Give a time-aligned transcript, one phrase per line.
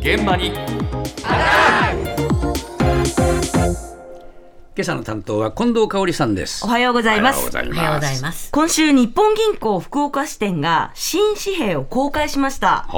[0.00, 0.99] 現場に。
[4.80, 7.50] 今朝の担当は近藤香織さんですおはようございます。
[7.50, 8.50] おはようございます。
[8.50, 12.88] 今週、日本銀行福岡支店が新紙幣を公開しました。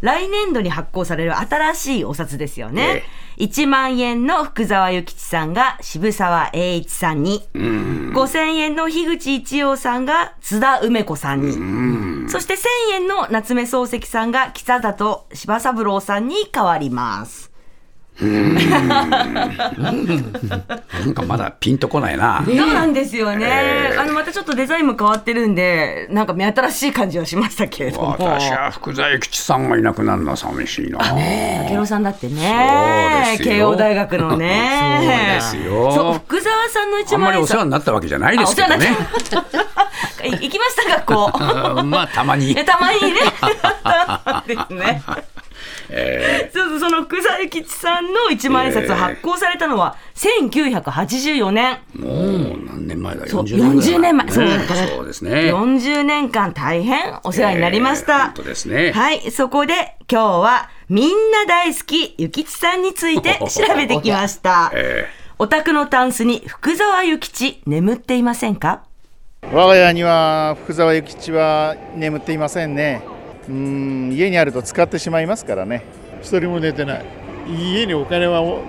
[0.00, 3.02] 来年度に発行される新しいお札ですよね。
[3.38, 12.58] 1万円の福沢諭吉さんが渋沢栄一さんに、5000円の樋口一葉さんが津田梅子さんに、そして1000
[12.92, 17.53] 円の夏目漱石さんが北里柴三郎さんに変わります。
[18.20, 22.44] なんかまだピンとこないな。
[22.46, 23.92] そうなんですよね。
[23.98, 28.10] あの、またちょっとデザインも変わってるんで、なんか目新しい感じはしましたけれども。
[28.10, 31.00] 私は福沢諭吉さんがいなくなるのは寂しいな。
[31.68, 33.34] 慶応さんだってね。
[33.34, 33.56] そうですよ。
[33.56, 35.40] 慶応大学のね。
[35.50, 35.92] そうですよ。
[35.92, 38.86] そう福沢さんの一あんまりお世話になったわけじゃないですけどね。
[40.24, 41.80] い行きました学校。
[41.80, 42.56] う んまあたまに。
[42.56, 43.20] えたまにね。
[44.46, 45.02] ですね
[46.52, 52.08] そうそうその福沢諭吉さんの一万円札発行されたのは1984年、も
[52.54, 53.26] う何年前だ？
[53.26, 54.26] そう40年前。
[54.26, 54.68] 40年前。
[54.68, 55.30] そうそうですね。
[55.52, 58.92] 40年間大変お世話になりました、えー本当ですね。
[58.92, 59.30] はい。
[59.30, 65.08] そこで今日はみんな大好き諭吉さんについて 調べてきました、え
[65.38, 68.82] お宅のタンスに福沢諭吉眠っていませんか？
[69.52, 73.02] 我が家には福沢諭吉は眠っていませんね
[73.48, 75.82] うーん家にあると使ってしまいますからね。
[76.22, 77.04] 一人も寝てない。
[77.48, 78.62] 家にお金はお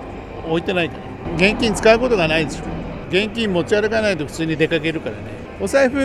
[0.48, 1.34] 置いてないから。
[1.36, 2.64] 現金使うことがないですよ。
[3.08, 5.22] 現金持ち歩かないと普通に出かけるからね。
[5.60, 5.98] お財布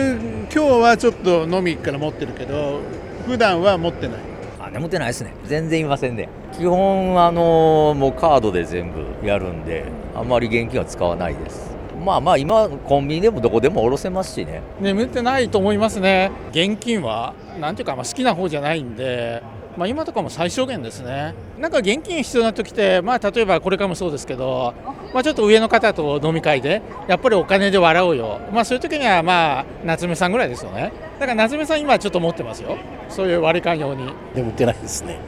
[0.52, 2.80] 今日はちょっと飲み行くから持ってるけど
[3.26, 4.16] 普段は持ってない。
[4.60, 5.34] あ眠ってないですね。
[5.44, 6.28] 全然いませんね。
[6.52, 11.71] 基本あのもうカードで全部やるんであんまり現金は使わないです
[12.02, 14.62] まあまあ今コンビニでもどこでも下ろせますしね。
[14.80, 16.30] 眠ってないと思いますね。
[16.50, 19.42] 現金はなんていうか、まあ、好きな方じゃないんで、
[19.76, 21.34] まあ、今とかも最小限ですね。
[21.58, 24.74] なんか現金必要な時って、まあ、例えばこれからもそうですけど、
[25.14, 30.92] まあ、ちょっと上の方と飲み会でやっぱりお金で笑おうよ、まあ、そういう時にはまあ夏目さんぐらいですよね。
[31.18, 32.76] だから夏目さん今ちょっと持ってますよ。
[33.08, 34.12] そういう割り勘用に。
[34.34, 35.18] 眠ってないですね。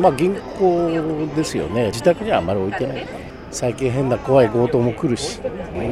[0.00, 1.86] まあ銀行ですよね。
[1.86, 3.06] 自宅にはあんまり置いてない。
[3.52, 5.40] 最近変な怖い強盗も来るし、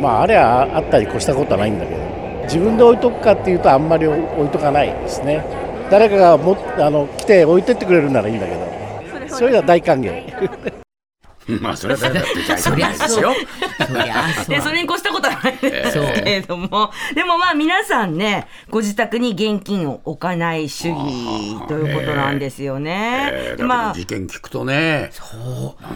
[0.00, 2.00] まああれはあったり越したことはないんだけど、
[2.44, 5.44] 自分で置いとくかっていうとあんまり置いとかないですね。
[5.90, 10.89] 誰かがもあの来て置いてってくれるならいいんだけど、それは大歓迎。
[11.60, 13.34] まあそれは誰だって大丈夫ですよ。
[13.86, 14.46] そりゃそう。
[14.48, 23.30] でそれに越したことはないですけれども、でもまあ皆さんねご自宅に現金を置かない主義ということなんですよね。
[23.32, 23.94] えーまあ。
[23.94, 25.10] 事件聞くとね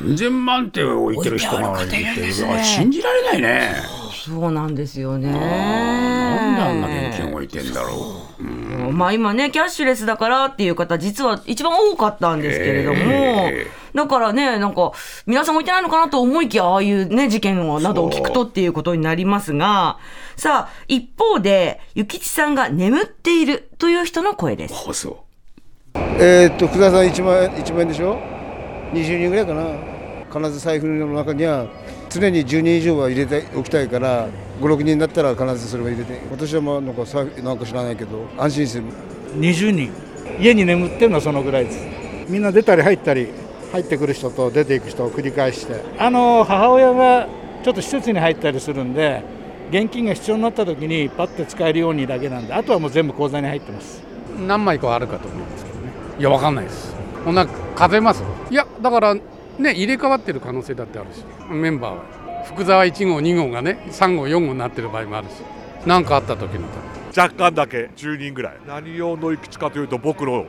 [0.04, 2.32] 何千万って置いてる人がいて
[2.62, 4.04] 信じられないね。
[4.24, 5.30] そうなんですよね。
[5.30, 7.03] なんであんな現
[7.54, 8.22] 金置いてんだろ
[8.88, 8.92] う。
[8.92, 14.92] まあ今ねキャッシュレスだからっていう方実は一番多かったんですけれども、えだからねなんか
[15.26, 19.98] 皆さん置いてないのかなと思いきやああいうね事件をなどを聞くとっていうことになりますが
[20.36, 24.74] さあ一方で諭吉さんが眠っているという人の声です。
[26.18, 28.18] えーっと福沢さん1万円1万円でしょ
[28.92, 29.94] ？20人ぐらいかな。
[30.34, 31.68] 必ず財布の中には
[32.20, 34.28] 常に10人以上は入れておきたいから
[34.60, 38.84] 56人だったら必ずそれは入れて私はまあなんか財布なんか知らないけど安心する
[39.38, 39.92] 20人。
[40.40, 41.78] 家に眠ってるのはそのぐらいです。
[42.28, 43.28] みんな出たり入ったり
[43.72, 45.80] 入ってくる人と出ていく人を繰り返して。
[45.98, 47.28] あの母親が
[47.62, 49.22] ちょっと施設に入ったりするんで
[49.70, 54.02] 現金が必要になった時にパッて使えるようにだけなんであとはもう全部口座に入ってます。
[54.46, 55.92] 何枚かあるかと思うんですけどね。
[56.18, 56.94] いやわかんないです。
[57.24, 58.22] こんな数えます。
[58.50, 59.16] いやだから
[59.58, 62.44] ね入れ替わってる可能性だってあるしメンバーは。
[62.44, 65.32] 福沢1号2号がね3号4号になってる場合もあるし
[65.86, 67.22] 何かあった時のため。
[67.22, 68.56] 若干だけ10人ぐらい。
[68.66, 70.46] 何用の諭吉かというと僕の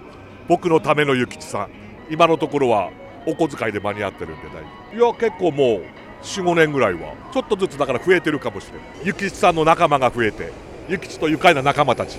[0.48, 1.70] 僕のための諭吉さん。
[2.10, 2.92] 今のところは
[3.26, 4.60] お小遣いで間に合ってるんで大丈
[4.92, 4.96] 夫。
[4.98, 5.86] いや結構もう
[6.24, 9.06] 45年ぐらいはちょっとずつだから増えてるかもしれない。
[9.06, 10.52] 諭吉さんの仲間が増えて
[10.88, 12.18] 諭吉と愉快な仲間たち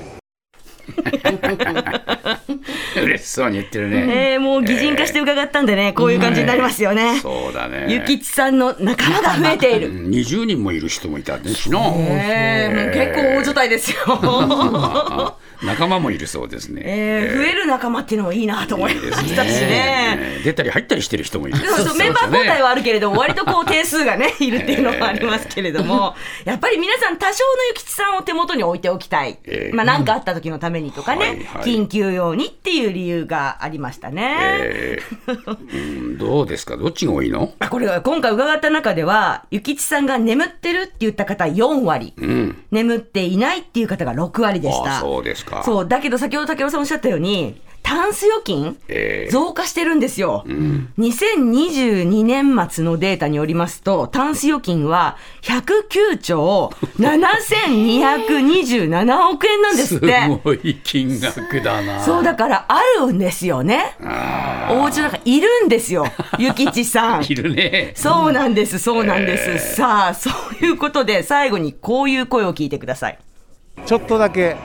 [3.05, 4.33] 嬉しそうに言ってるね。
[4.35, 7.19] えー、もう擬人化して伺ったんでね、こういう感じになりますよね。
[7.21, 7.87] そうだね。
[7.89, 9.89] 諭吉さんの仲間が増えている。
[9.89, 15.37] うん20人もいる人もいたねしなえー、もう結構大所帯ですよ。
[15.63, 16.83] 仲間もいるそうですね。
[16.85, 20.39] えー、増える仲間っていうのもいいなと思いましたしね。
[20.39, 20.45] えー。
[20.45, 21.59] 出たり入ったりしてる人もいる。
[21.59, 26.15] そうそうメンバー交代はあるけれども、割とこう定数がね、いるっていうのもありますけれども、
[26.45, 27.35] やっぱり皆さん多少の
[27.75, 29.39] 諭吉さんを手元に置いておきたい。
[29.45, 34.37] ええまあ何かあった時のためにとかね、緊急用にっていう理由がありましたね。
[34.41, 35.57] えー。
[35.57, 36.77] うんどうですか？
[36.77, 37.53] どっちが多いの？
[37.59, 42.65] あこれは今回伺った中では、諭吉さんが眠ってるって言った方4割、うん。
[42.71, 44.99] 眠っていないっていう方が6割でした。
[44.99, 45.63] あそうですか。
[45.65, 50.45] そう、だけど先ほど武雄さんおっしゃったように、タンス預金、ええ増加してるんですよ。
[50.99, 60.41] 2022年末のデータによりますと、タンス預金は109兆7227億円なんですすって。
[60.43, 62.03] ごい金額だな。
[62.03, 63.97] そうだからあるんですよね。
[64.69, 66.07] お家の中いるんですよ。
[66.41, 67.23] ゆきちさん。
[67.23, 67.93] いるね。
[67.95, 69.77] そうなんです、そうなんです。
[69.77, 70.29] さあ、そ
[70.61, 73.19] ういうことで、最後にこういう声を聞いてください。
[73.85, 74.57] ちょっとだけ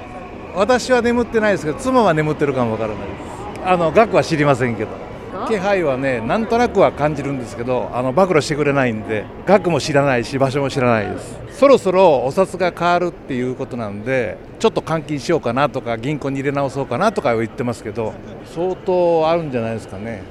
[0.56, 3.66] 私は眠ってないですけど妻は眠ってるかもわからないです。
[3.66, 5.12] あの額は知りませんけど。
[5.48, 11.40] 気配はねなんとなくは感じるんですけどあの暴露してくれないんで額も知らないし場所も知らないです。
[11.58, 18.14] そろそろお札が変わるっていうことなんでちょっと換金しようかなとか銀行に入れ直そうかなとかは言ってますけど
[18.54, 20.22] 相当あるんじゃないですかね。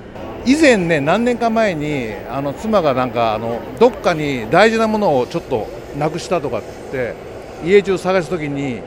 [0.46, 5.66] 以前ね何年か前にあの妻がなんかあのどっかに大事なものをちょっと
[5.98, 6.62] なくしたとかっ
[6.92, 7.14] て
[7.64, 8.80] 家中探す時に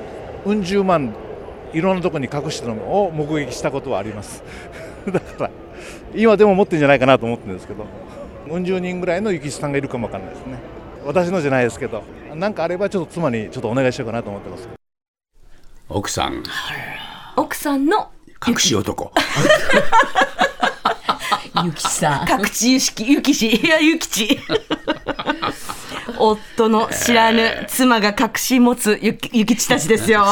[0.46, 1.14] うん十万
[1.74, 4.44] いろんなところに隠してるのを目撃したことはあります
[5.12, 5.52] だから
[6.16, 7.86] 今でも持ってるんじゃないかなと思ってるんですけど
[8.50, 10.60] うん十人ぐらいの幸さんがいるかもわかんないですね
[11.06, 12.04] 私のじゃないですけど
[12.36, 14.70] なんかあればちょっと妻にちょっとお願いしようかなと思ってます
[15.90, 16.44] 奥さん、
[17.36, 18.10] 奥さんの
[18.46, 19.12] 隠し男。
[21.64, 22.26] ゆきさん。
[22.26, 24.40] 各地ゆしき、ゆきし、いや、ゆきち。
[26.30, 30.24] 夫の知らぬ妻が隠し持つゆきゆきちたちですよ。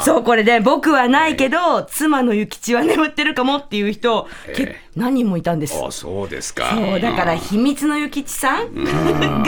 [0.00, 5.74] そうこれで、僕はないけど、妻のゆきちは眠ってるかもっていう人、け何人もいたんです。
[5.82, 6.70] あ、そうですか。
[6.74, 9.44] そう、だから秘密のゆきちさんが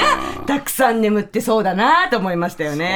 [0.46, 2.78] たくさん眠ってそうだなと思いましたよね。
[2.78, 2.88] ね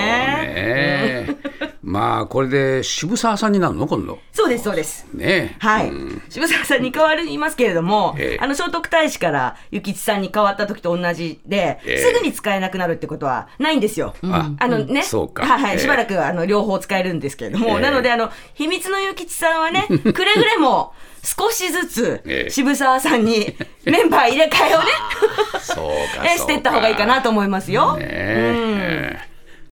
[0.49, 3.89] えまあ、これで渋沢さんになるの？
[3.89, 4.21] 今度。
[4.33, 5.05] そうです、そうです。
[5.13, 5.57] ねえ。
[5.59, 6.23] はい、うん。
[6.29, 8.43] 渋沢さんに変わりますけれども、ええ。
[8.43, 11.99] あの聖徳太子から諭吉さんに変わった時と同じで、ええ。
[11.99, 14.15] すぐに使えなくなるってことはないんですよ。
[14.23, 15.45] ああのね、そうか。
[15.45, 15.79] はいはい、ええ。
[15.81, 17.81] しばらくあの両方使えるんですけれども、ええ。
[17.81, 20.93] なのであの秘密の諭吉さんはね、 くれぐれも
[21.25, 22.51] 少しずつええ。
[22.51, 24.85] 渋沢さんにメンバー入れ替えをね、
[25.61, 26.25] そうか。
[26.33, 27.97] えしていった方がいいかなと思いますよ。
[27.97, 29.32] ねえ